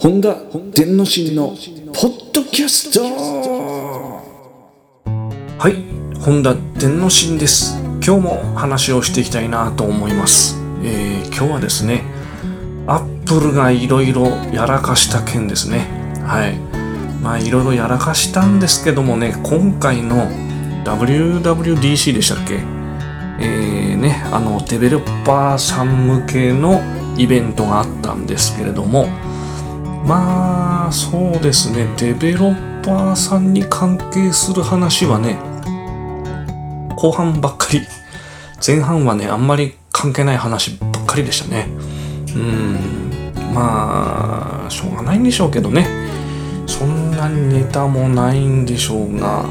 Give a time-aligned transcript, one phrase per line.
[0.00, 0.32] 本田
[0.76, 3.02] 天之進のポッドキャスト。
[5.58, 5.74] はい。
[6.20, 7.76] 本田天之進です。
[7.94, 12.04] 今日も話をしていきたいなと思います、えー今日はですね
[12.86, 15.78] アップルがいろいろやらかした件ですね。
[16.24, 16.54] はい。
[17.20, 20.28] まあいろいろやらかしたんですけどもね今回の
[20.84, 22.60] WWDC でしたっけ？
[23.40, 26.80] えーねあのデベロッパーさん向けの
[27.18, 29.08] イベントがあったんですけれども
[30.08, 31.86] まあそうですね。
[31.98, 35.36] デベロッパーさんに関係する話はね
[36.96, 37.82] 後半ばっかり。
[38.66, 41.68] 前半はねあんまり関係ない話ばっかりでしたね。
[42.34, 42.78] うん。
[43.54, 45.86] まあしょうがないんでしょうけどね。
[46.66, 49.44] そんなにネタもないんでしょうが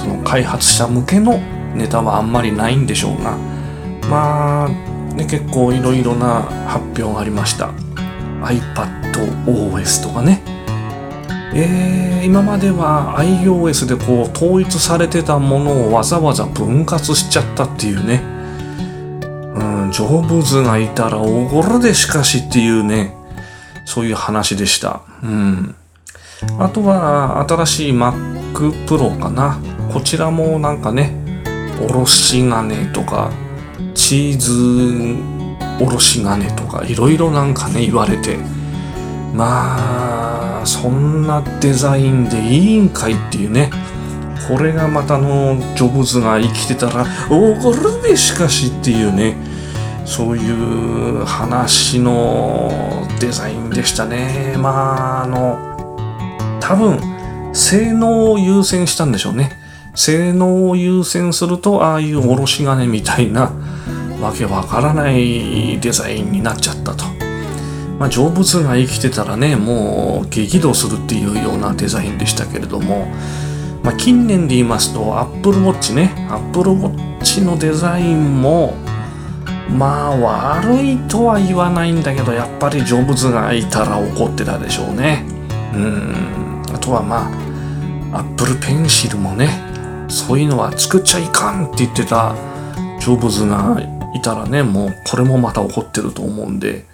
[0.00, 1.38] その開発者向けの
[1.74, 3.36] ネタはあんまりないんでしょうが
[4.08, 4.68] まあ
[5.14, 7.72] ね結構いろいろな発表がありました。
[8.46, 10.42] iPadOS とかね。
[11.54, 18.22] えー今までは iOS でこう統一されてたものをわざわざ分割しちゃったっていうね。
[19.54, 23.14] うんジョブズがいたらおごるでしかしっていうね。
[23.84, 25.02] そういう話でした。
[25.22, 25.74] うん。
[26.58, 29.58] あとは新しい Mac Pro かな。
[29.92, 31.12] こちらもなんかね
[31.86, 33.30] おろし金とか
[33.94, 35.33] チーズ
[35.80, 38.38] おろし金とかいろいろなんかね言われて
[39.34, 43.70] まあそんなデザインでいいんかいっていうね。
[44.48, 49.36] これがまたのジョブズが生きてたらおごるでしかしっていうね。
[50.04, 52.70] そういう話の
[53.20, 54.54] デザインでしたね。
[54.58, 55.58] まああの
[56.60, 57.00] 多分
[57.54, 59.50] 性能を優先したんでしょうね。
[59.94, 63.52] 性能を優先するとああいうおろし金みたいな
[64.20, 67.04] わけわからないデザインになっちゃったと。
[67.98, 73.06] まあ、成仏が生きてたらねもう激怒するっていうようなデザインでしたけれども、
[73.84, 76.10] まあ、近年で言いますと Apple Watch ね。
[76.28, 78.74] Apple Watch のデザインも
[79.70, 85.24] まあ悪いとは言わないんだけどやっぱり成仏がいたら怒ってたでしょうね。
[85.74, 86.62] うん。
[86.74, 87.30] あとはま
[88.12, 89.48] あ Apple Pencil もね
[90.08, 92.34] そういうのは作っちゃいかんって言ってた
[93.00, 93.76] 成仏が
[94.14, 96.86] いたらねもうこれもまた怒ってると思うんで。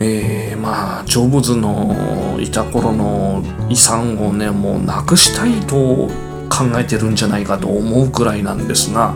[0.00, 6.08] えー、まあジョブズのいた頃の遺産をねもうなくしたいと
[6.50, 9.14] 考えてるんじゃないかと思うくらいなんですが、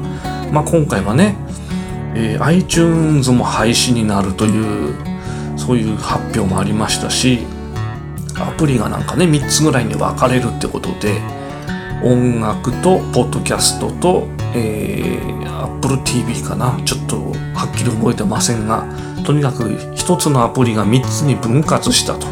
[0.53, 1.37] まあ、今回はね、
[2.15, 4.95] えー iTunes も廃止になるという
[5.59, 7.41] そういう発表もありましたし
[8.37, 11.21] アプリがなんかね3つぐらいに分かれるってことで
[12.03, 16.81] 音楽とポッドキャストと、えー、Apple TV かな。
[16.85, 17.29] ちょっと
[17.59, 18.87] はっきり覚えてませんが
[19.25, 22.29] とにかく一つのアプリが3つに分割したと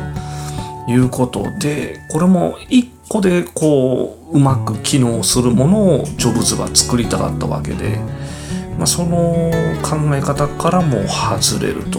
[0.88, 7.98] いうことでこれも1個でこううまく機能するものをジョブズは作りたかったわけで、
[8.78, 9.50] まあ、その
[9.82, 11.98] 考え方からも外れると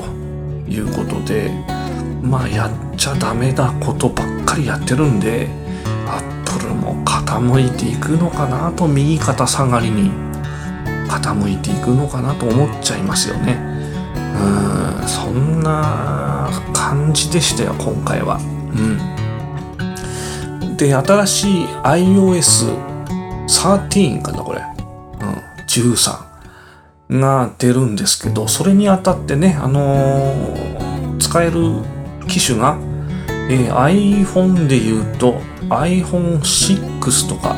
[0.69, 1.51] いうことで
[2.21, 5.49] まあやっちゃダメなことばっかりやってるんで
[7.27, 10.09] 傾いていくのかなと右肩下がりに
[11.09, 13.59] 傾いていくのかなと思っちゃいますよね。
[14.15, 14.19] う
[15.03, 18.39] んそんな感じでしたよ今回は。
[18.39, 18.43] う
[20.73, 20.77] ん。
[20.77, 24.61] で新しい iOS13 かなこれ。
[24.61, 24.67] うん
[25.67, 26.27] 13
[27.09, 31.81] が出るんですけどそれにあたってねあのー使える
[32.27, 32.77] 機種が、
[33.49, 37.55] えー iPhone で言うと iPhone6 とか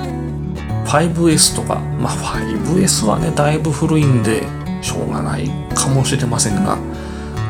[0.86, 4.44] 5S とかまあ 5S はねだいぶ古いんで
[4.82, 6.78] しょうがないかもしれませんが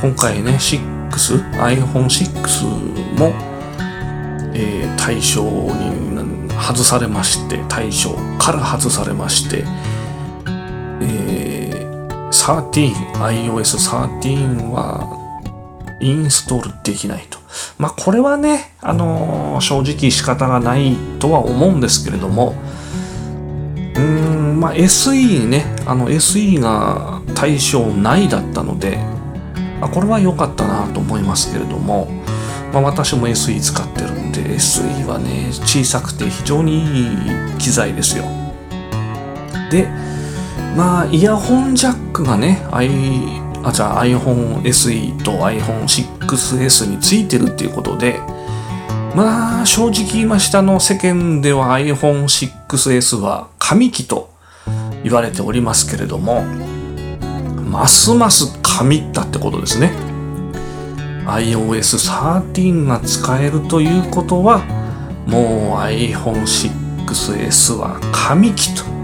[0.01, 3.31] 今回ね 6iPhone6 も、
[4.53, 5.99] えー対象に
[6.69, 9.63] 外されまして対象から外されまして、
[11.01, 15.17] えー、13iOS13 は
[15.99, 17.38] インストールできないと。
[17.79, 22.53] まあこれはね、あのー正直仕方がないとは思うんですけれども、
[23.75, 28.99] うーん、まあ SE ね、あの SE が対象内だったので、
[29.81, 32.07] あこれは良かったなと思いますけれども、
[32.73, 38.25] まあ私も SE 使ってるんで、SE はね、小さくて非常にいい機材ですよ。
[39.71, 39.87] で、
[40.75, 42.61] まあイヤホンジャックがね、
[43.63, 48.19] あじゃあ iPhone SE と iPhone6S についてるっていうことで
[49.15, 54.29] まあ正直言いましたの世間では iPhone6S は神機と
[55.03, 56.43] 言われておりますけれども
[57.69, 59.91] ますます神ったってことですね。
[61.29, 64.63] iOS13 が使えるということは
[65.27, 68.98] もう iPhone6S は神機と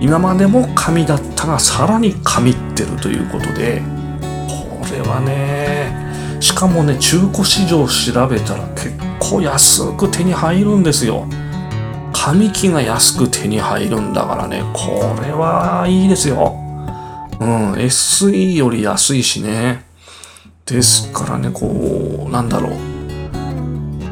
[0.00, 3.82] 今までも神だったがさらに神ってるということで
[4.48, 11.26] これはねしかもね中古市場調べたら結構安く手に入るんですよ。
[12.12, 16.54] 紙機が安く手に入るんだからねこれはいいですよ。
[17.40, 19.84] うん SE より安いしね。
[20.66, 22.72] ですからねこうなんだろう。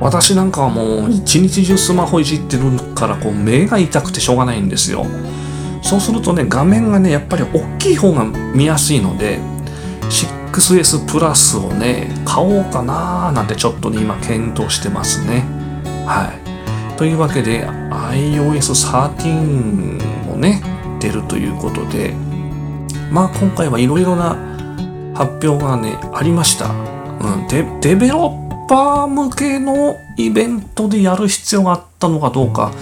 [0.00, 2.62] 私なんかはもう一日中スマホいじってる
[2.94, 5.06] からこう目が痛くてしょうがないんですよ。
[5.84, 9.38] そうするとね画面がねやっぱり大きい方が見やすいので
[10.52, 15.44] 6S プラスをね買おうかなーなんてちょっとね今検討してますね。
[16.06, 16.38] はい。
[16.96, 20.62] というわけで iOS13 もね
[21.00, 22.14] 出るということで
[23.10, 24.36] まあ今回はいろいろな
[25.14, 26.72] 発表がねありました、う
[27.42, 32.72] ん、デデベロッパー向けのイベントでやる必要があったのかどうか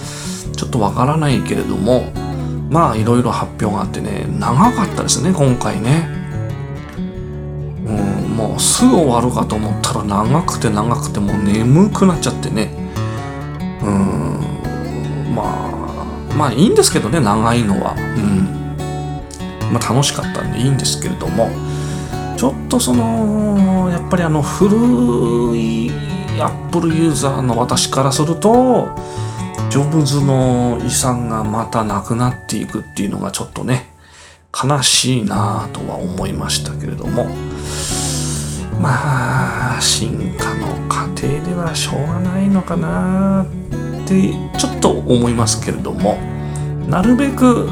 [0.55, 2.13] ちょっとわからないけれども
[2.73, 6.07] まあいろいろ発表があってね長かったですね今回ね。
[7.85, 12.73] うんもうすぐ終わるかと思ったら長くて長くてもう眠くなっちゃってね。
[13.83, 17.93] うんまあまあいいんですけどね長いのは。
[17.93, 19.71] うん。
[19.71, 21.51] まあ楽しかったんでいいんですけれども。
[22.35, 25.91] ちょっとそのやっぱりあの古い
[26.41, 28.89] アップルユーザーの私からすると
[29.73, 33.87] ジョブズの遺産がまたなくなっていくっていうのがちょっとね
[34.53, 37.25] 悲しいなとは思いましたけれども。
[38.79, 43.47] まあ進化の過程ではしょうがないのかな
[44.03, 46.19] ってちょっと思いますけれども。
[46.87, 47.67] なるべく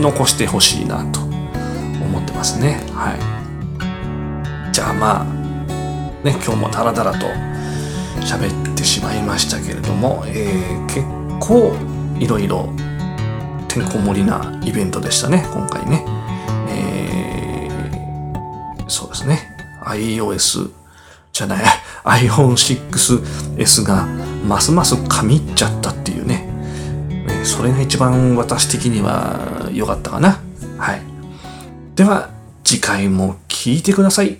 [0.00, 2.80] 残してほしいなと思ってますね。
[2.94, 4.72] はい。
[4.72, 5.24] じゃあまあ
[6.24, 7.26] ね今日もダラダラと
[8.20, 11.02] 喋ってしまいましたけれども、えー、結
[11.40, 11.72] 構
[12.18, 12.68] いろいろ
[13.68, 16.04] てんこ盛りなイベントでしたね今回ね、
[16.68, 19.56] えー、そうですね。
[19.84, 20.70] iOS
[21.32, 21.64] じゃない
[22.04, 24.06] iPhone6S が
[24.46, 26.48] ますます神っちゃったっていうね、
[27.28, 30.40] え、それが一番私的には良かったかな。
[30.78, 31.02] はい。
[31.94, 32.30] では
[32.64, 34.38] 次回も聞いてください。